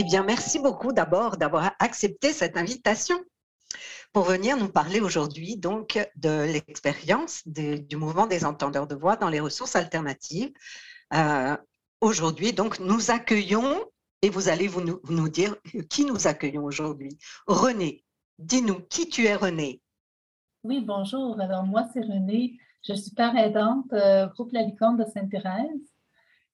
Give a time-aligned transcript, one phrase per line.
[0.00, 3.16] Eh bien, merci beaucoup d'abord d'avoir accepté cette invitation
[4.12, 9.28] pour venir nous parler aujourd'hui donc de l'expérience du mouvement des entendeurs de voix dans
[9.28, 10.52] les ressources alternatives.
[11.14, 11.56] Euh,
[12.00, 13.84] aujourd'hui, donc, nous accueillons,
[14.22, 15.56] et vous allez vous nous, dire
[15.90, 17.18] qui nous accueillons aujourd'hui.
[17.48, 18.04] René,
[18.38, 19.82] dis-nous qui tu es, René?
[20.62, 21.40] Oui, bonjour.
[21.40, 22.56] Alors, moi, c'est René.
[22.86, 25.92] Je suis père aidante, euh, groupe La Licorne de Sainte-Thérèse.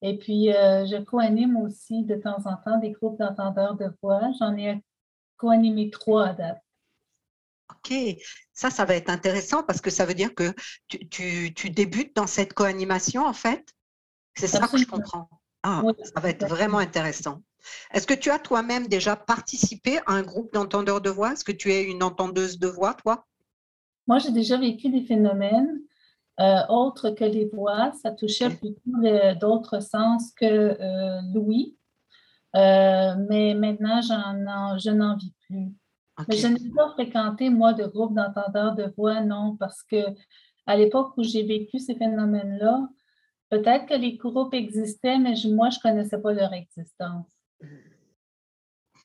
[0.01, 4.21] Et puis, euh, je co-anime aussi de temps en temps des groupes d'entendeurs de voix.
[4.39, 4.83] J'en ai
[5.37, 6.61] co-animé trois à date.
[7.71, 7.93] OK,
[8.53, 10.53] ça, ça va être intéressant parce que ça veut dire que
[10.87, 13.73] tu, débutes dans cette co-animation, en fait?
[14.35, 15.29] C'est ça que je comprends.
[15.63, 17.41] Ah, ça va être vraiment intéressant.
[17.91, 21.33] Est-ce que tu as toi-même déjà participé à un groupe d'entendeurs de voix?
[21.33, 23.25] Est-ce que tu es une entendeuse de voix, toi?
[24.07, 25.81] Moi, j'ai déjà vécu des phénomènes
[26.39, 27.91] euh, autres que les voix.
[28.01, 28.79] Ça touchait plutôt
[29.39, 31.77] d'autres sens que euh, Louis.
[32.55, 35.73] Euh, mais maintenant, je n'en vis plus.
[36.29, 39.97] Mais je n'ai pas fréquenté, moi, de groupe d'entendeurs de voix, non, parce que
[40.65, 42.87] à l'époque où j'ai vécu ces phénomènes-là,
[43.49, 47.27] peut-être que les groupes existaient, mais moi, je ne connaissais pas leur existence.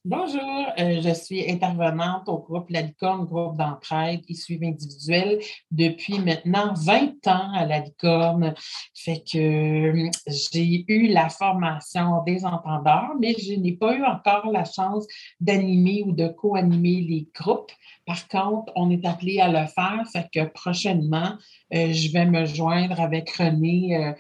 [0.07, 0.41] Bonjour,
[0.79, 6.73] euh, je suis intervenante au groupe La Licorne, groupe d'entraide et suivi individuel depuis maintenant
[6.73, 8.55] 20 ans à La Licorne.
[8.95, 14.51] Fait que euh, j'ai eu la formation des entendeurs, mais je n'ai pas eu encore
[14.51, 15.07] la chance
[15.39, 17.73] d'animer ou de co-animer les groupes.
[18.07, 21.35] Par contre, on est appelé à le faire, fait que prochainement,
[21.75, 24.15] euh, je vais me joindre avec René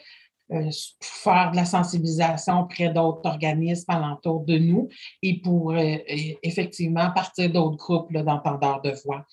[0.52, 0.70] euh,
[1.00, 4.88] faire de la sensibilisation auprès d'autres organismes alentour de nous
[5.22, 5.96] et pour euh,
[6.42, 9.24] effectivement partir d'autres groupes d'entendeurs de voix.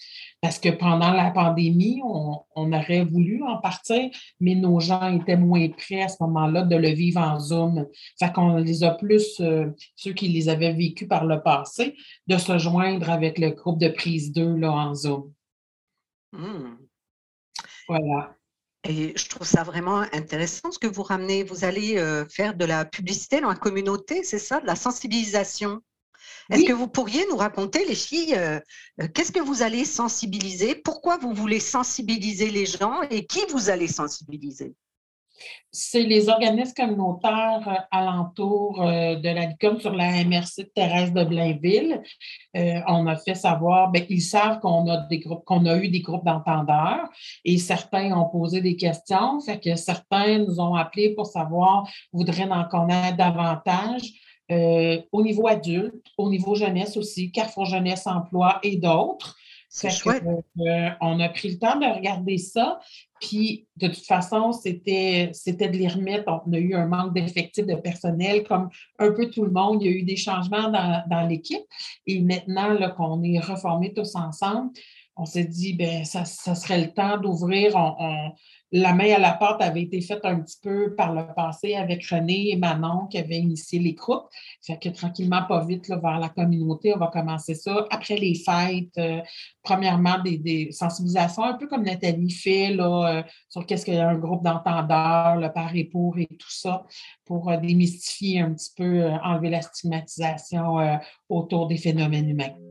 [0.42, 5.68] Parce que pendant la pandémie, on, aurait voulu en partir, mais nos gens étaient moins
[5.70, 7.88] prêts à ce moment-là de le vivre en Zoom.
[8.20, 11.96] Fait qu'on les a plus, euh, ceux qui les avaient vécus par le passé,
[12.28, 15.32] de se joindre avec le groupe de prise 2 là, en Zoom.
[16.34, 16.78] Mmh.
[17.88, 18.37] Voilà.
[18.84, 21.44] Et je trouve ça vraiment intéressant ce que vous ramenez.
[21.44, 25.82] Vous allez euh, faire de la publicité dans la communauté, c'est ça, de la sensibilisation.
[26.50, 28.60] Est-ce que vous pourriez nous raconter, les filles, euh,
[29.02, 30.76] euh, qu'est-ce que vous allez sensibiliser?
[30.76, 34.74] Pourquoi vous voulez sensibiliser les gens et qui vous allez sensibiliser?
[35.72, 41.24] C'est les organismes communautaires euh, alentour euh, de la sur la MRC de Thérèse de
[41.24, 42.02] Blainville.
[42.56, 45.90] Euh, on a fait savoir, bien, ils savent qu'on a des groupes, qu'on a eu
[45.90, 47.08] des groupes d'entendeurs
[47.46, 49.40] et certains ont posé des questions.
[49.42, 54.14] Fait que certains nous ont appelés pour savoir, voudraient en connaître davantage.
[55.12, 59.36] au niveau adulte, au niveau jeunesse aussi, Carrefour Jeunesse Emploi et d'autres.
[59.70, 60.24] C'est chouette.
[61.02, 62.80] on a pris le temps de regarder ça.
[63.20, 66.42] Puis, de toute façon, c'était, de les remettre.
[66.46, 68.70] On a eu un manque d'effectifs de personnel, comme
[69.00, 69.82] un peu tout le monde.
[69.82, 71.64] Il y a eu des changements dans, l'équipe.
[72.06, 74.72] Et maintenant, là, qu'on est reformés tous ensemble,
[75.18, 77.76] on s'est dit, ben ça, serait le temps d'ouvrir.
[77.76, 78.32] on,
[78.72, 82.06] la main à la porte avait été faite un petit peu par le passé avec
[82.06, 84.28] René et Manon qui avaient initié les groupes.
[84.62, 87.88] Fait que tranquillement, pas vite, là, vers la communauté, on va commencer ça.
[87.90, 89.22] Après les fêtes, euh,
[89.64, 94.10] premièrement, des, sensibilisations, un peu comme Nathalie fait là, euh, sur qu'est-ce qu'il y a
[94.10, 96.86] un groupe d'entendeurs, le par et pour et tout ça,
[97.24, 101.00] pour euh, démystifier un petit peu, enlever la stigmatisation
[101.30, 102.67] autour des phénomènes humains.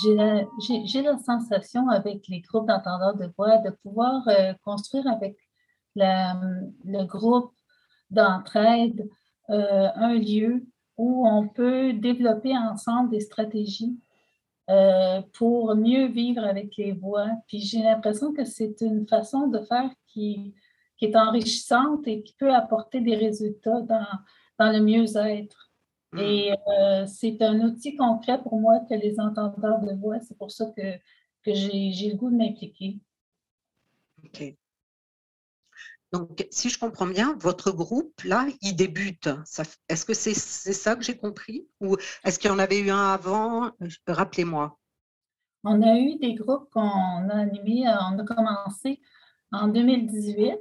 [0.00, 5.36] J'ai la, sensation avec les groupes d'entendeurs de voix de pouvoir euh, construire avec
[5.94, 7.52] le groupe
[8.10, 9.08] d'entraide
[9.50, 10.64] euh, un lieu
[10.96, 13.98] où on peut développer ensemble des stratégies
[14.70, 17.28] euh, pour mieux vivre avec les voix.
[17.46, 20.54] Puis j'ai l'impression que c'est une façon de faire qui,
[21.00, 25.71] est enrichissante et qui peut apporter des résultats dans le mieux-être.
[26.12, 26.18] Mm.
[26.18, 30.20] Et euh, c'est un outil concret pour moi que les entendeurs de voix.
[30.20, 30.96] C'est pour ça que,
[31.44, 32.98] que j'ai le goût de m'impliquer.
[34.24, 34.56] OK.
[36.12, 39.30] Donc, si je comprends bien, votre groupe, là, il débute.
[39.88, 41.66] Est-ce que c'est ça que j'ai compris?
[41.80, 43.70] Ou est-ce qu'il y en avait eu un avant?
[44.06, 44.78] Rappelez-moi.
[45.64, 49.00] On a eu des groupes qu'on a animés, euh, on a commencé
[49.52, 50.58] en 2018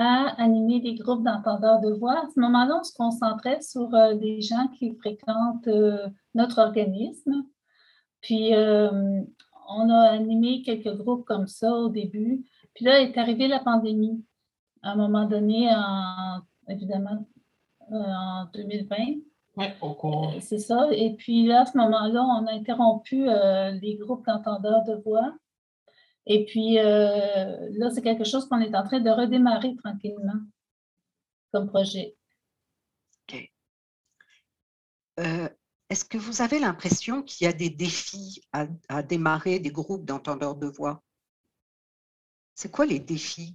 [0.00, 2.20] à animer des groupes d'entendeurs de voix.
[2.20, 7.44] À ce moment-là, on se concentrait sur euh, des gens qui fréquentent euh, notre organisme.
[8.22, 9.20] Puis, euh,
[9.68, 12.46] on a animé quelques groupes comme ça au début.
[12.74, 14.24] Puis là, est arrivée la pandémie.
[14.82, 15.70] À un moment donné,
[16.66, 17.26] évidemment,
[17.90, 18.96] en 2020.
[19.58, 20.32] Oui, au cours.
[20.40, 20.88] C'est ça.
[20.92, 23.26] Et puis là, à ce moment-là, on a interrompu
[23.80, 25.34] les groupes d'entendeurs de voix.
[26.26, 30.40] Et puis euh, là, c'est quelque chose qu'on est en train de redémarrer tranquillement.
[31.52, 32.16] comme projet.
[33.28, 33.50] OK.
[35.20, 35.48] Euh,
[35.88, 40.54] est-ce que vous avez l'impression qu'il y a des défis à, démarrer des groupes d'entendeurs
[40.54, 41.02] de voix?
[42.54, 43.54] C'est quoi les défis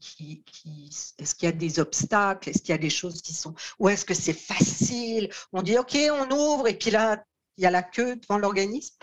[1.18, 2.50] Est-ce qu'il y a des obstacles?
[2.50, 3.54] Est-ce qu'il y a des choses qui sont...
[3.80, 5.30] Ou est-ce que c'est facile?
[5.54, 7.24] On dit OK, on ouvre et puis là,
[7.58, 8.98] il y a la queue devant l'organisme?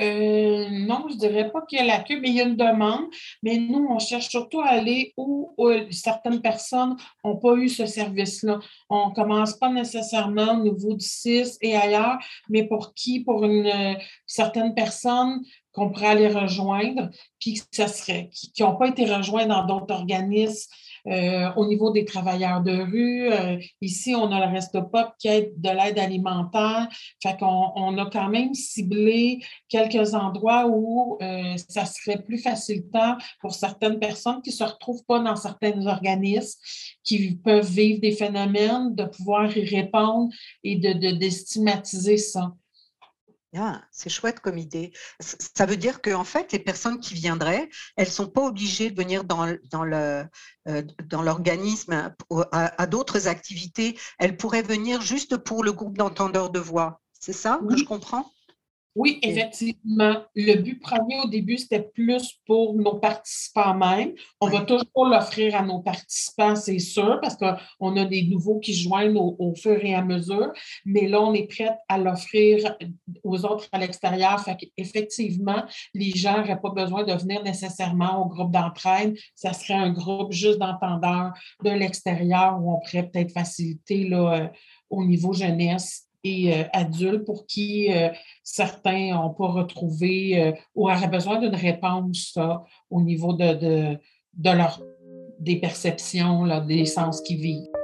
[0.00, 2.44] Euh, non, je ne dirais pas qu'il y a la queue, mais il y a
[2.44, 3.06] une demande.
[3.42, 5.54] Mais nous, on cherche surtout à aller où,
[5.90, 8.60] certaines personnes n'ont pas eu ce service-là.
[8.88, 12.18] On ne commence pas nécessairement au niveau du 6 et ailleurs,
[12.48, 13.20] mais pour qui?
[13.20, 13.96] Pour une
[14.26, 15.42] certaine personne
[15.72, 17.10] qu'on pourrait aller rejoindre,
[17.40, 20.70] puis que ça serait, qui n'ont pas été rejoints dans d'autres organismes
[21.10, 25.28] euh, au niveau des travailleurs de rue, euh, ici, on a le Resto Pop qui
[25.28, 26.88] est de l'aide alimentaire.
[27.22, 33.16] Fait qu'on on a quand même ciblé quelques endroits où euh, ça serait plus facilitant
[33.40, 36.58] pour certaines personnes qui ne se retrouvent pas dans certains organismes,
[37.04, 40.30] qui peuvent vivre des phénomènes, de pouvoir y répondre
[40.62, 42.52] et de, de déstigmatiser ça.
[43.56, 44.92] Ah, c'est chouette comme idée.
[45.20, 48.96] Ça veut dire qu'en fait, les personnes qui viendraient, elles ne sont pas obligées de
[49.00, 50.26] venir dans, dans le,
[50.68, 52.12] euh, dans l'organisme
[52.52, 53.98] à, d'autres activités.
[54.18, 57.00] Elles pourraient venir juste pour le groupe d'entendeurs de voix.
[57.18, 58.30] C'est ça que je comprends?
[58.98, 60.16] Oui, effectivement.
[60.34, 64.14] Le but premier au début, c'était plus pour nos participants même.
[64.40, 68.74] On va toujours l'offrir à nos participants, c'est sûr, parce qu'on a des nouveaux qui
[68.74, 70.52] joignent au, fur et à mesure.
[70.84, 72.76] Mais là, on est prêt à l'offrir
[73.22, 74.40] aux autres à l'extérieur.
[74.40, 75.62] Fait qu'effectivement,
[75.94, 79.14] les gens n'auraient pas besoin de venir nécessairement au groupe d'entraîne.
[79.36, 84.48] Ça serait un groupe juste d'entendeurs de l'extérieur où on pourrait peut-être faciliter là, euh,
[84.90, 88.10] au niveau jeunesse et euh, adultes pour qui euh,
[88.42, 92.38] certains n'ont pas retrouvé euh, ou auraient besoin d'une réponse
[92.90, 93.98] au niveau de, de,
[94.34, 94.80] de leur,
[95.38, 97.77] des perceptions, là, des sens qu'ils vivent.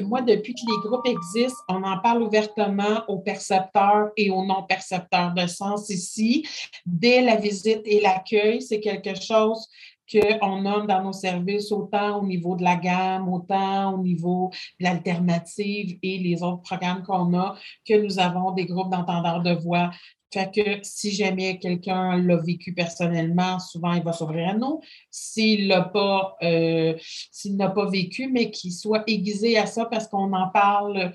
[0.00, 5.34] Moi, depuis que les groupes existent, on en parle ouvertement aux percepteurs et aux non-percepteurs
[5.34, 6.46] de sens ici.
[6.86, 9.68] Dès la visite et l'accueil, c'est quelque chose
[10.10, 14.84] qu'on nomme dans nos services, autant au niveau de la gamme, autant au niveau de
[14.84, 17.56] l'alternative et les autres programmes qu'on a,
[17.86, 19.90] que nous avons des groupes d'entendeurs de voix.
[20.32, 24.80] Fait que si jamais quelqu'un l'a vécu personnellement, souvent il va s'ouvrir à nous.
[25.10, 26.94] S'il l'a pas, euh,
[27.30, 31.12] s'il n'a pas vécu, mais qu'il soit aiguisé à ça parce qu'on en parle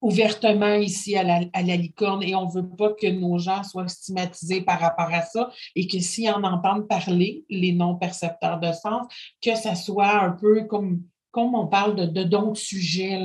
[0.00, 3.62] ouvertement ici à la, à la, licorne et on ne veut pas que nos gens
[3.62, 8.72] soient stigmatisés par rapport à ça et que s'ils en entendent parler, les non-percepteurs de
[8.72, 9.06] sens,
[9.40, 11.02] que ça soit un peu comme
[11.34, 13.18] comme on parle de, de donc sujet,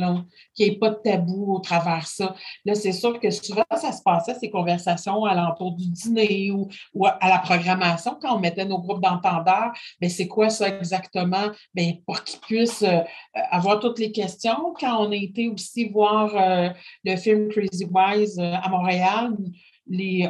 [0.56, 2.34] qu'il n'y ait pas de tabou au travers ça.
[2.66, 6.68] Là, c'est sûr que souvent, ça se passait, ces conversations à l'entour du dîner ou,
[7.06, 11.52] à la programmation, quand on mettait nos groupes d'entendeurs, bien, c'est quoi ça exactement?
[11.76, 13.02] Bien, pour qu'ils puissent euh,
[13.52, 14.74] avoir toutes les questions.
[14.80, 16.70] Quand on a été aussi voir euh,
[17.04, 19.38] le film Crazy Wise euh, à Montréal,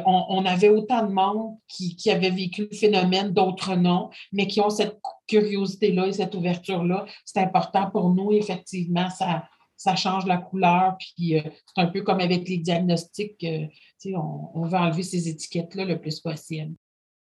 [0.06, 4.60] on, avait autant de monde qui, qui avait vécu le phénomène, d'autres non, mais qui
[4.60, 4.98] ont cette
[5.30, 7.06] curiosité-là et cette ouverture-là.
[7.24, 9.44] C'est important pour nous, effectivement, ça,
[9.76, 10.96] ça change la couleur.
[10.98, 13.66] Puis euh, c'est un peu comme avec les diagnostics, euh,
[14.14, 16.74] on, on veut enlever ces étiquettes-là le plus possible.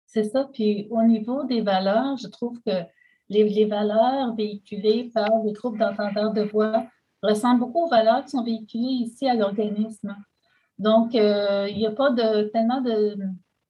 [0.07, 0.49] C'est ça.
[0.51, 2.83] Puis au niveau des valeurs, je trouve que
[3.31, 6.85] les, valeurs véhiculées par les groupes d'entendeurs de voix
[7.23, 10.15] ressemblent beaucoup aux valeurs qui sont véhiculées ici à l'organisme.
[10.77, 13.15] Donc, euh, il n'y a pas de tellement de.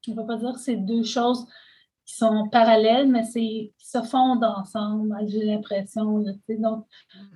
[0.04, 1.46] Je ne peux pas dire c'est deux choses
[2.12, 3.40] qui sont parallèles, mais c'est
[3.78, 6.20] qui se fondent ensemble, j'ai l'impression.
[6.50, 6.86] Donc,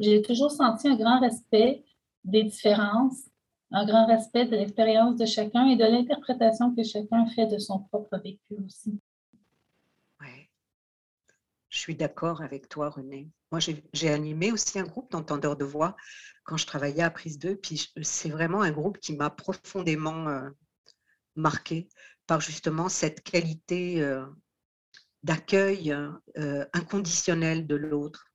[0.01, 1.85] j'ai toujours senti un grand respect
[2.25, 3.29] des différences,
[3.71, 7.79] un grand respect de l'expérience de chacun et de l'interprétation que chacun fait de son
[7.79, 8.99] propre vécu aussi.
[10.19, 10.49] Oui,
[11.69, 13.29] je suis d'accord avec toi, René.
[13.51, 13.61] Moi,
[13.93, 15.95] j'ai animé aussi un groupe d'entendeurs de voix
[16.43, 17.55] quand je travaillais à Prise 2.
[17.55, 20.49] Puis c'est vraiment un groupe qui m'a profondément euh,
[21.35, 21.87] marqué
[22.27, 24.25] par justement cette qualité euh,
[25.25, 25.91] d'accueil
[26.37, 28.27] euh, inconditionnel de l'autre.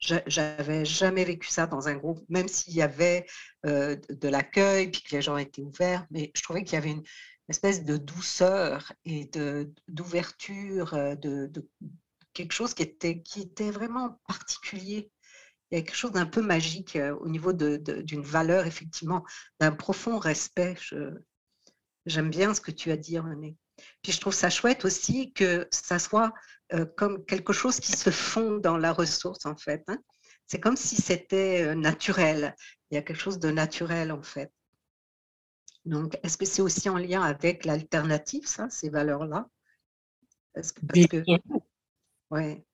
[0.00, 3.26] J'avais jamais vécu ça dans un groupe, même s'il y avait
[3.64, 7.02] de l'accueil, puis que les gens étaient ouverts, mais je trouvais qu'il y avait une
[7.48, 9.28] espèce de douceur et
[9.88, 11.68] d'ouverture, de, de,
[12.32, 15.10] quelque chose qui était, qui était vraiment particulier
[15.70, 19.24] il y a quelque chose d'un peu magique euh, au niveau d'une valeur, effectivement,
[19.60, 20.76] d'un profond respect.
[22.06, 23.56] J'aime bien ce que tu as dit, René.
[24.02, 26.32] Puis je trouve ça chouette aussi que ça soit
[26.74, 29.82] euh, comme quelque chose qui se fond dans la ressource, en fait.
[29.88, 29.98] Hein.
[30.46, 32.54] C'est comme si c'était euh, naturel.
[32.90, 34.52] Il y a quelque chose de naturel, en fait.
[35.86, 39.48] Donc, est-ce que c'est aussi en lien avec l'alternative, ça, ces valeurs-là?
[40.52, 41.24] Parce que,
[42.30, 42.64] ouais.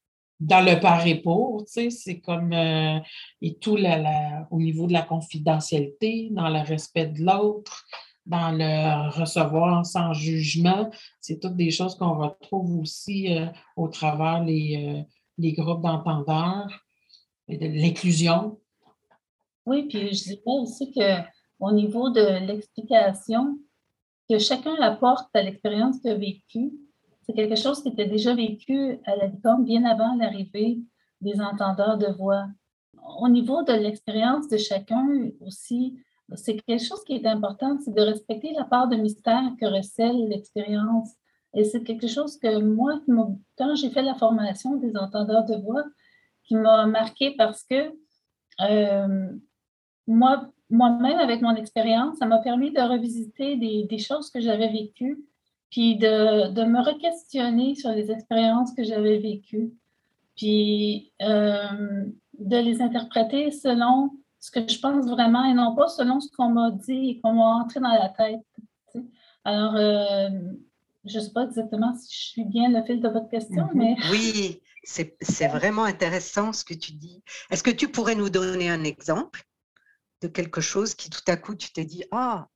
[0.41, 2.99] dans le par et pour, tu sais, c'est comme euh,
[3.43, 7.85] et tout la, au niveau de la confidentialité, dans le respect de l'autre,
[8.27, 10.91] dans le recevoir sans jugement,
[11.21, 15.03] c'est toutes des choses qu'on retrouve aussi euh, au travers les, euh,
[15.39, 16.69] les groupes d'entendeurs
[17.49, 18.59] et de l'inclusion.
[19.67, 23.59] Oui, puis je dirais aussi qu'au niveau de l'explication,
[24.29, 26.73] que chacun apporte à l'expérience qu'il a vécue,
[27.23, 30.79] c'est quelque chose qui était déjà vécu à la licorne bien avant l'arrivée
[31.21, 32.47] des entendeurs de voix.
[33.19, 35.07] Au niveau de l'expérience de chacun
[35.41, 35.99] aussi,
[36.37, 40.29] c'est quelque chose qui est important, c'est de respecter la part de mystère que recèle
[40.29, 41.11] l'expérience.
[41.55, 43.01] Et c'est quelque chose que moi,
[43.57, 45.85] quand j'ai fait la formation des entendeurs de voix,
[46.45, 47.93] qui m'a marqué parce que
[48.61, 49.29] euh,
[50.07, 55.25] moi, moi-même, avec mon expérience, ça m'a permis de revisiter des, choses que j'avais vécues
[55.71, 59.73] puis de, de me re-questionner sur les expériences que j'avais vécues,
[60.37, 62.05] puis euh,
[62.39, 64.11] de les interpréter selon
[64.45, 67.33] ce que je pense vraiment et non pas selon ce qu'on m'a dit et qu'on
[67.33, 68.45] m'a entré dans la tête.
[69.43, 70.29] Alors, euh,
[71.07, 73.75] je ne sais pas exactement si je suis bien le fil de votre question, mm-hmm.
[73.75, 73.97] mais...
[74.11, 77.23] Oui, c'est vraiment intéressant ce que tu dis.
[77.51, 79.45] Est-ce que tu pourrais nous donner un exemple
[80.21, 82.49] de quelque chose qui tout à coup tu t'es dit, ah,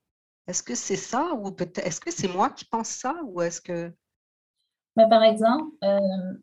[0.46, 3.62] est-ce que c'est ça ou peut-être est-ce que c'est moi qui pense ça ou est-ce
[3.62, 3.90] que
[4.94, 6.34] Mais par exemple, euh,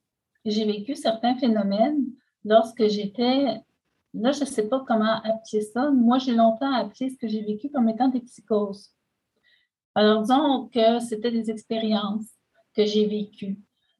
[0.43, 2.03] j'ai vécu certains phénomènes
[2.45, 3.61] lorsque j'étais
[4.15, 5.91] là, je ne sais pas comment appeler ça.
[5.91, 8.91] Moi, j'ai longtemps appelé ce que j'ai vécu comme étant des psychoses.
[9.93, 12.27] Alors, disons que c'était des expériences
[12.75, 13.57] que j'ai vécues,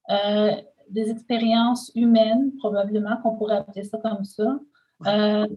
[0.10, 0.51] euh,
[0.89, 4.60] des expériences humaines, probablement qu'on pourrait appeler ça comme ça,
[5.05, 5.48] euh,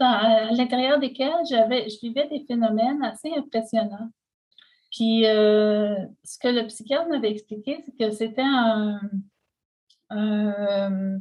[0.00, 4.10] à l'intérieur desquels j'avais, je vivais des phénomènes assez impressionnants.
[4.90, 9.00] Puis, euh, ce que le psychiatre m'avait expliqué, c'est que c'était un,
[10.10, 11.18] un,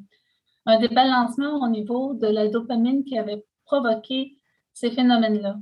[0.79, 4.37] débalancement au niveau de la dopamine qui avait provoqué
[4.73, 5.57] ces phénomènes-là.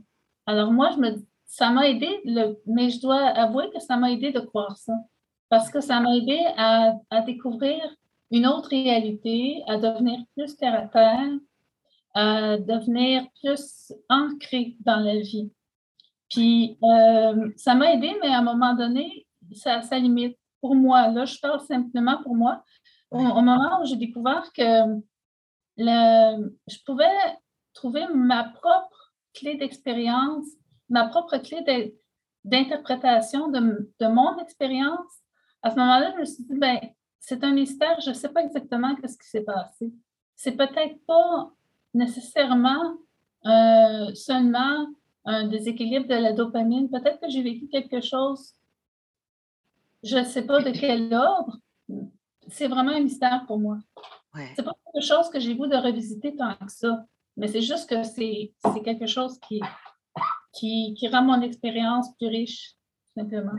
[0.45, 4.11] Alors, moi, je me, ça m'a aidé, le, mais je dois avouer que ça m'a
[4.11, 4.93] aidé de croire ça.
[5.49, 7.77] Parce que ça m'a aidé à, à découvrir
[8.31, 11.29] une autre réalité, à devenir plus terre à terre,
[12.13, 15.51] à devenir plus ancré dans la vie.
[16.29, 20.37] Puis, euh, ça m'a aidé, mais à un moment donné, ça, ça limite.
[20.61, 22.63] Pour moi, là, je parle simplement pour moi.
[23.11, 25.01] Au, moment où j'ai découvert que
[25.77, 27.05] je pouvais
[27.73, 30.47] trouver ma propre clé d'expérience,
[30.89, 31.93] ma propre clé
[32.43, 35.21] d'interprétation de, de, mon expérience,
[35.61, 36.79] à ce moment-là, je me suis dit, ben,
[37.19, 39.93] c'est un mystère, je ne sais pas exactement ce qui s'est passé.
[40.35, 41.51] C'est peut-être pas
[41.93, 42.97] nécessairement
[43.45, 44.87] euh, seulement
[45.25, 46.89] un déséquilibre de la dopamine.
[46.89, 48.55] Peut-être que j'ai vécu quelque chose,
[50.03, 51.59] je ne sais pas de quel ordre.
[52.51, 53.77] C'est vraiment un mystère pour moi.
[54.35, 54.51] Ouais.
[54.55, 57.05] C'est pas quelque chose que j'ai voulu de revisiter tant que ça,
[57.37, 58.53] mais c'est juste que c'est
[58.83, 59.61] quelque chose qui,
[60.53, 62.75] qui, qui rend mon expérience plus riche,
[63.15, 63.57] simplement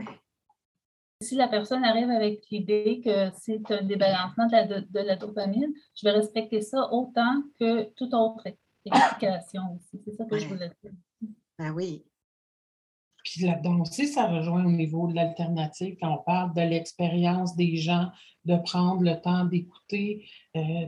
[1.23, 5.73] si la personne arrive avec l'idée que c'est un débalancement de la, de, la, dopamine,
[5.95, 8.47] je vais respecter ça autant que toute autre
[8.85, 10.91] explication C'est ça que je voulais dire.
[11.57, 12.03] Ah oui.
[13.23, 17.77] Puis là-dedans aussi, ça rejoint au niveau de l'alternative quand on parle de l'expérience des
[17.77, 18.09] gens,
[18.45, 20.27] de prendre le temps d'écouter
[20.57, 20.87] euh,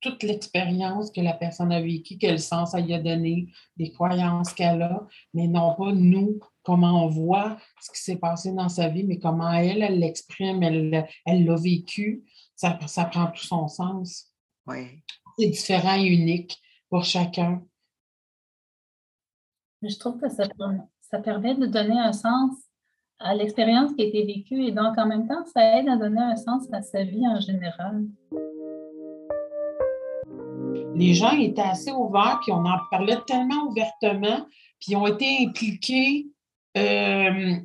[0.00, 4.52] toute l'expérience que la personne a vécue, quel sens ça y a donné, les croyances
[4.52, 8.88] qu'elle a, mais non pas nous, comment on voit ce qui s'est passé dans sa
[8.88, 13.66] vie, mais comment elle, elle l'exprime, elle, elle l'a vécu, ça, ça prend tout son
[13.68, 14.30] sens.
[14.66, 15.02] Oui.
[15.38, 17.64] C'est différent et unique pour chacun.
[19.82, 20.44] Je trouve que ça,
[21.14, 22.56] ça permet de donner un sens
[23.20, 26.20] à l'expérience qui a été vécue et donc en même temps, ça aide à donner
[26.20, 28.04] un sens à sa vie en général
[30.96, 34.46] les gens étaient assez ouverts, puis on en parlait tellement ouvertement,
[34.80, 36.26] puis ont été impliqués
[36.76, 37.56] euh,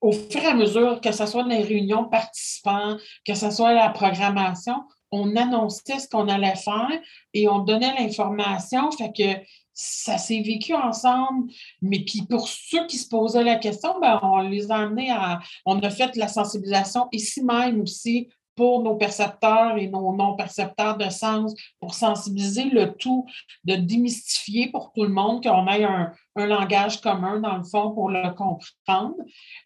[0.00, 3.72] au fur et à mesure, que ce soit dans les réunions participants, que ce soit
[3.72, 6.90] la programmation, on annonçait ce qu'on allait faire
[7.34, 8.90] et on donnait l'information.
[8.92, 9.44] Fait que
[9.82, 11.50] ça s'est vécu ensemble.
[11.80, 15.40] Mais puis pour ceux qui se posaient la question, ben, on les a amenés à.
[15.64, 21.08] On a fait la sensibilisation ici même aussi pour nos percepteurs et nos non-percepteurs de
[21.08, 23.24] sens, pour sensibiliser le tout,
[23.64, 28.10] de démystifier pour tout le monde, qu'on ait un, langage commun dans le fond pour
[28.10, 29.14] le comprendre.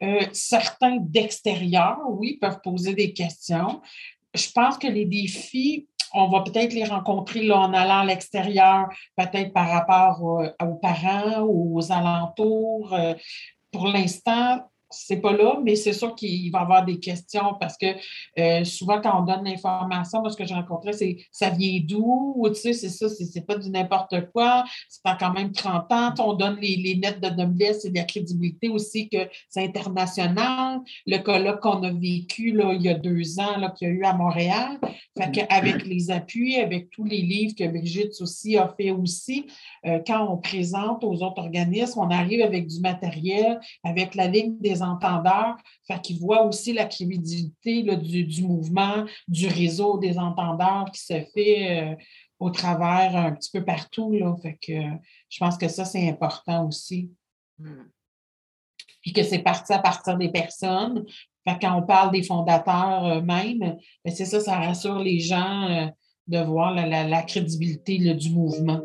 [0.02, 3.80] Euh, certains d'extérieur, oui, peuvent poser des questions.
[4.33, 8.88] Je pense que les défis, on va peut-être les rencontrer là, en allant à l'extérieur,
[9.16, 12.94] peut-être par rapport aux, parents ou aux alentours.
[12.94, 13.14] Euh,
[13.73, 17.76] pour l'instant, c'est pas là, mais c'est sûr qu'il va y avoir des questions parce
[17.76, 17.86] que
[18.38, 22.42] euh, souvent, quand on donne l'information, moi, ce que j'ai rencontré, c'est ça vient d'où?
[22.48, 24.64] Tu sais, c'est ça, c'est pas du n'importe quoi.
[24.88, 26.14] Ça quand même 30 ans.
[26.18, 30.80] On donne les, les lettres de noblesse et de la crédibilité aussi que c'est international.
[31.06, 34.04] Le colloque qu'on a vécu là, il y a deux ans, qu'il y a eu
[34.04, 34.78] à Montréal.
[35.16, 39.46] Fait avec les appuis, avec tous les livres que Brigitte aussi a fait aussi,
[39.86, 44.56] euh, quand on présente aux autres organismes, on arrive avec du matériel, avec la ligne
[44.58, 51.00] des entendeurs, fait qu'ils voient aussi la crédibilité du, mouvement, du réseau des entendeurs qui
[51.00, 51.94] se fait euh,
[52.38, 54.12] au travers un petit peu partout.
[54.12, 54.34] Là.
[54.42, 54.72] Fait que
[55.28, 57.10] je pense que ça, c'est important aussi.
[57.58, 57.84] Hmm.
[59.02, 61.04] Puis que c'est parti à partir des personnes.
[61.46, 65.86] Fait quand on parle des fondateurs eux-mêmes, ben, c'est ça, ça rassure les gens euh,
[66.26, 68.80] de voir la, crédibilité du mouvement.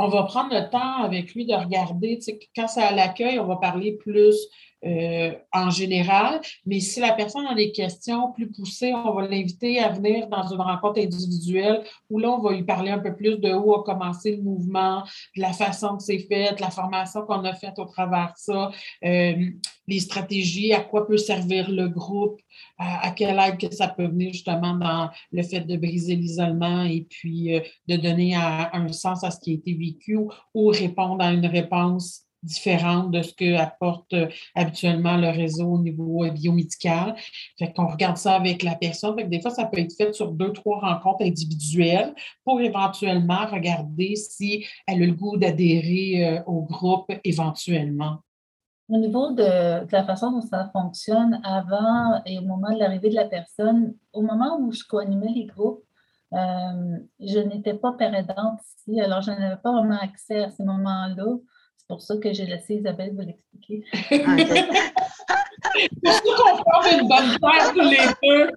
[0.00, 2.18] On va prendre le temps avec lui de regarder,
[2.56, 4.36] quand c'est à l'accueil, on va parler plus
[4.82, 9.78] euh, en général, mais si la personne a des questions plus poussées, on va l'inviter
[9.78, 13.38] à venir dans une rencontre individuelle où là, on va lui parler un peu plus
[13.38, 15.02] de où a commencé le mouvement,
[15.36, 18.70] de la façon que c'est fait, la formation qu'on a faite au travers de ça,
[19.04, 19.50] euh,
[19.86, 22.40] les stratégies, à quoi peut servir le groupe,
[22.78, 27.06] à, quelle aide que ça peut venir justement dans le fait de briser l'isolement et
[27.10, 30.18] puis euh, de donner un sens à ce qui a été vécu
[30.54, 35.78] ou répondre à une réponse différente de ce que apporte euh, habituellement le réseau au
[35.78, 37.14] niveau euh, biomédical.
[37.58, 39.14] Fait qu'on regarde ça avec la personne.
[39.16, 43.46] Fait que des fois, ça peut être fait sur deux, trois rencontres individuelles pour éventuellement
[43.46, 48.18] regarder si elle a le goût d'adhérer euh, au groupe éventuellement.
[48.88, 53.14] Au niveau de, la façon dont ça fonctionne avant et au moment de l'arrivée de
[53.14, 55.84] la personne, au moment où je co-animais les groupes,
[56.32, 61.36] je n'étais pas pérédante ici, alors je n'avais pas vraiment accès à ces moments-là
[61.90, 63.84] pour ça que j'ai laissé Isabelle vous l'expliquer.
[66.02, 68.50] pour ça qu'on forme une bonne paire tous les deux.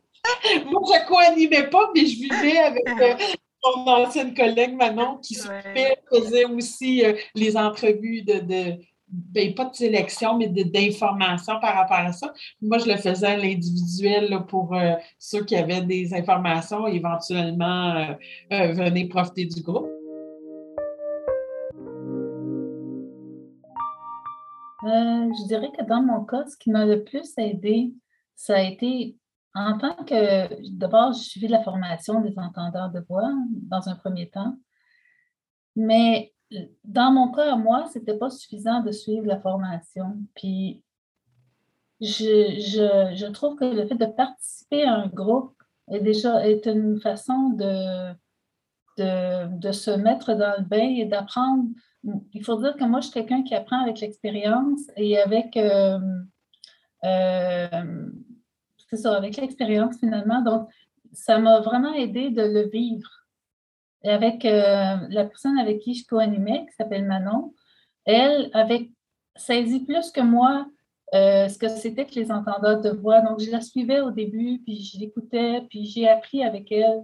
[0.70, 3.16] Moi, je ne co-animais pas, mais je vivais avec euh,
[3.66, 8.78] mon ancienne collègue Manon qui faisait aussi euh, les entrevues de, de
[9.10, 12.32] ben, pas de sélection, mais d'informations par rapport à ça.
[12.62, 18.16] Moi, je le faisais à l'individuel pour euh, ceux qui avaient des informations et éventuellement
[18.50, 19.93] venaient profiter du groupe.
[24.84, 27.94] Euh, je dirais que dans mon cas, ce qui m'a le plus aidé,
[28.36, 29.18] ça a été
[29.56, 34.30] en tant que, d'abord, je suivi la formation des entendeurs de voix dans un premier
[34.30, 34.58] temps,
[35.76, 36.34] mais
[36.84, 40.18] dans mon cas, à moi, ce n'était pas suffisant de suivre la formation.
[40.36, 40.84] Puis,
[42.02, 45.56] je, trouve que le fait de participer à un groupe
[45.92, 48.14] est déjà est une façon de,
[48.98, 51.66] de, se mettre dans le bain et d'apprendre
[52.34, 56.00] il faut dire que moi, je suis quelqu'un qui apprend avec l'expérience et avec, euh,
[57.06, 58.10] euh,
[58.90, 60.42] c'est ça, avec l'expérience finalement.
[60.42, 60.70] Donc,
[61.14, 63.10] ça m'a vraiment aidé de le vivre.
[64.04, 67.54] Et avec euh, la personne avec qui je co-animais, qui s'appelle Manon,
[68.06, 68.92] elle avait
[69.36, 70.68] saisi plus que moi
[71.14, 73.22] ce que c'était que les entendeurs de voix.
[73.22, 77.04] Donc, je la suivais au début, puis je l'écoutais, puis j'ai appris avec elle.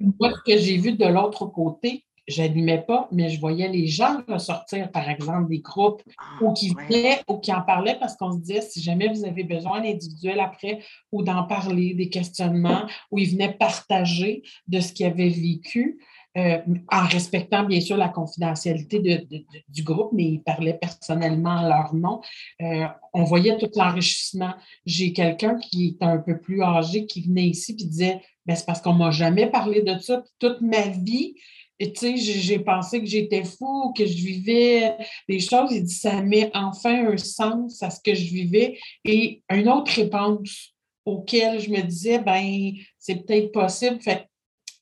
[0.00, 4.22] Moi, ce que j'ai vu de l'autre côté, j'animais pas, mais je voyais les gens
[4.28, 8.32] ressortir, par exemple, des groupes ah, ou qui venaient ou qui en parlaient parce qu'on
[8.32, 10.80] se disait, si jamais vous avez besoin d'individuel après
[11.12, 16.00] ou d'en parler, des questionnements, où ils venaient partager de ce qu'ils avaient vécu.
[16.36, 16.58] Euh,
[16.92, 19.26] en respectant bien sûr la confidentialité
[19.68, 22.20] du groupe, mais ils parlaient personnellement leur nom.
[22.60, 24.52] Euh, on voyait tout l'enrichissement.
[24.84, 28.66] J'ai quelqu'un qui est un peu plus âgé qui venait ici et disait ben, c'est
[28.66, 30.22] parce qu'on ne m'a jamais parlé de ça.
[30.38, 31.34] Toute ma vie,
[31.78, 34.94] et j'ai pensé que j'étais fou, que je vivais
[35.28, 35.72] des choses.
[35.72, 38.78] Il dit, ça met enfin un sens à ce que je vivais.
[39.04, 44.00] Et une autre réponse auquel je me disais, ben, c'est peut-être possible.
[44.00, 44.26] Fait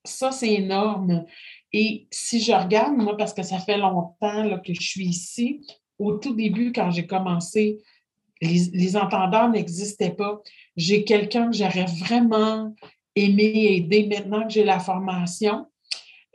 [0.05, 1.25] ça, c'est énorme.
[1.73, 5.67] Et si je regarde, moi, parce que ça fait longtemps que je suis ici,
[5.99, 7.79] au tout début, quand j'ai commencé,
[8.41, 10.41] les, les entendeurs n'existaient pas.
[10.77, 12.75] J'ai quelqu'un que j'aurais vraiment
[13.17, 15.67] aimé aider maintenant que j'ai la formation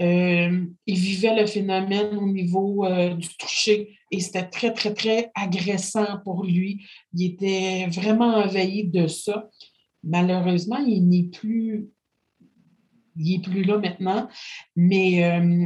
[0.02, 5.32] euh, il vivait le phénomène au niveau euh, du toucher et c'était très, très, très
[5.36, 6.86] agressant pour lui.
[7.14, 9.50] Il était vraiment envahi de ça.
[10.04, 11.90] Malheureusement, il n'est plus,
[13.20, 14.28] il est plus là maintenant,
[14.76, 15.66] mais euh,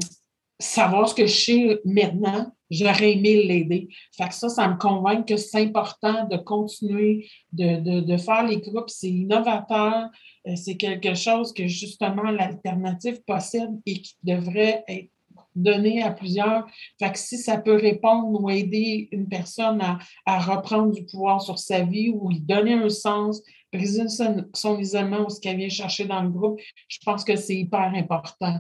[0.60, 3.90] savoir ce que je sais maintenant, j'aurais aimé l'aider.
[4.18, 8.58] Fait que ça, ça me convainc que c'est important de continuer de, de faire les
[8.58, 8.90] groupes.
[8.90, 10.10] C'est innovateur,
[10.48, 15.10] euh, c'est quelque chose que justement l'alternative possède et qui devrait être
[15.56, 16.66] donner à plusieurs.
[17.00, 21.42] Fait que si ça peut répondre ou aider une personne à, à reprendre du pouvoir
[21.42, 25.70] sur sa vie ou lui donner un sens, briser son, son ou ce qu'elle vient
[25.70, 28.60] chercher dans le groupe, je pense que c'est hyper important.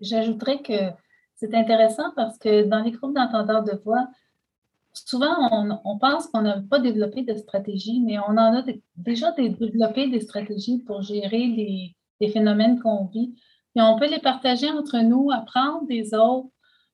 [0.00, 0.90] J'ajouterais que
[1.36, 4.08] c'est intéressant parce que dans les groupes d'entendeurs de voix,
[4.92, 8.64] souvent on, pense qu'on n'a pas développé de stratégie, mais on en a
[8.96, 13.34] déjà développé des stratégies pour gérer les, les phénomènes qu'on vit.
[13.76, 16.48] Et on peut les partager entre nous, apprendre des autres,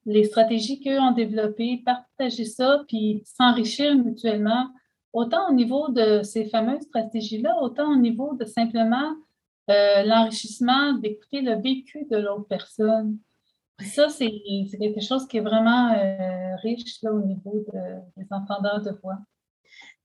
[0.07, 4.69] les stratégies qu'eux ont développées, partager ça, puis s'enrichir mutuellement,
[5.13, 9.15] autant au niveau de ces fameuses stratégies-là, autant au niveau de simplement
[9.71, 13.19] euh, l'enrichissement d'écouter le vécu de l'autre personne.
[13.85, 14.31] Ça, c'est
[14.79, 17.65] quelque chose qui est vraiment euh, riche là, au niveau
[18.17, 19.19] des entendeurs de voix.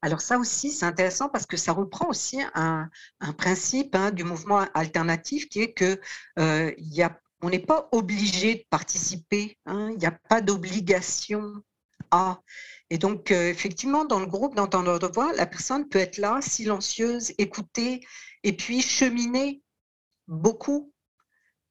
[0.05, 2.89] Alors ça aussi, c'est intéressant parce que ça reprend aussi un,
[3.39, 5.99] principe hein, du mouvement alternatif qui est que
[6.37, 11.55] euh, y a, on n'est pas obligé de participer, hein, il n'y a pas d'obligation
[12.11, 12.39] à.
[12.89, 16.39] Et donc, euh, effectivement, dans le groupe d'entendeurs de voix, la personne peut être là,
[16.41, 18.05] silencieuse, écouter,
[18.43, 19.63] et puis cheminer
[20.27, 20.93] beaucoup.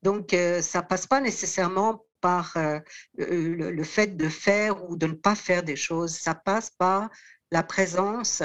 [0.02, 2.80] Donc, euh, ça passe pas nécessairement par euh,
[3.16, 6.16] le, le, fait de faire ou de ne pas faire des choses.
[6.16, 7.10] Ça passe par
[7.50, 8.42] la présence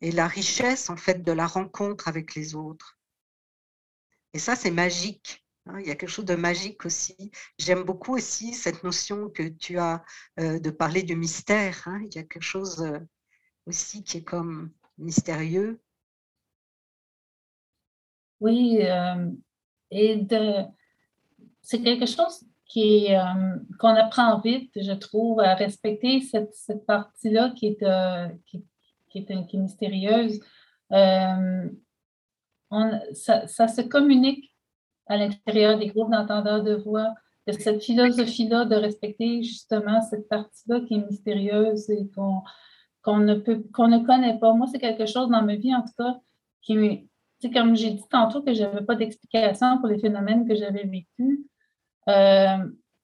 [0.00, 2.98] et la richesse, en fait, de la rencontre avec les autres.
[4.34, 5.44] Et ça, c'est magique.
[5.72, 7.30] Hein, il y a quelque chose de magique aussi.
[7.58, 10.02] J'aime beaucoup aussi cette notion que tu as
[10.40, 11.82] euh, de parler du mystère.
[11.86, 12.00] Hein.
[12.04, 12.98] Il y a quelque chose euh,
[13.66, 15.80] aussi qui est comme mystérieux.
[18.40, 19.30] Oui, euh,
[19.90, 20.26] et
[21.62, 23.08] c'est quelque chose qui
[23.78, 27.84] qu'on apprend vite, je trouve, à respecter cette, cette partie-là qui est,
[28.46, 28.64] qui,
[29.08, 30.40] qui, est, qui, mystérieuse.
[33.12, 34.49] Ça, ça se communique
[35.10, 37.12] à l'intérieur des groupes d'entendeurs de voix,
[37.46, 43.34] de cette philosophie-là de respecter justement cette partie-là qui est mystérieuse et qu'on ne
[44.04, 44.54] connaît pas.
[44.54, 46.16] Moi, c'est quelque chose dans ma vie, en tout cas,
[46.62, 47.08] qui
[47.40, 50.84] c'est comme j'ai dit tantôt que je n'avais pas d'explication pour les phénomènes que j'avais
[50.84, 51.40] vécus.
[52.08, 52.58] Euh,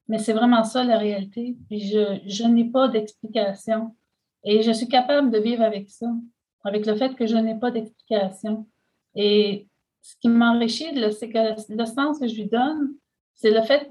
[0.08, 1.56] mais c'est vraiment ça la réalité.
[1.68, 3.96] Puis je, je n'ai pas d'explication.
[4.44, 6.06] Et je suis capable de vivre avec ça,
[6.64, 8.66] avec le fait que je n'ai pas d'explication.
[9.14, 9.68] Et
[10.06, 10.86] ce qui m'enrichit,
[11.18, 12.92] c'est que le sens que je lui donne,
[13.34, 13.90] c'est le fait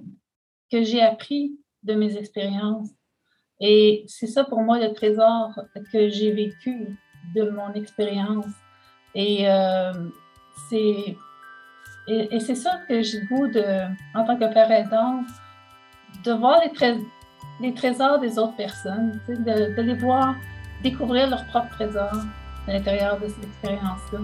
[0.72, 2.90] que j'ai appris de mes expériences.
[3.60, 5.52] Et c'est ça pour moi le trésor
[5.92, 6.98] que j'ai vécu
[7.36, 8.46] de mon expérience.
[9.14, 9.92] Et euh,
[10.70, 11.18] c'est
[12.08, 13.66] et, ça que j'ai goût de,
[14.18, 15.22] en tant que père aidant,
[16.24, 16.98] de voir les,
[17.60, 20.36] les, trésors des autres personnes, de, de les voir
[20.82, 22.24] découvrir leurs propres trésors
[22.68, 24.20] à l'intérieur de cette expérience-là.